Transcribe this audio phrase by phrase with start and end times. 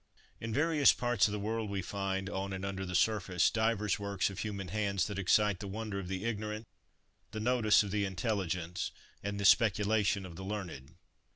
[0.39, 4.31] In various parts of the world we find, on and under the surface, divers works
[4.31, 6.65] of human hands that excite the wonder of the ignorant,
[7.29, 8.89] the notice of the intelligent,
[9.21, 10.95] and the speculation of the learned.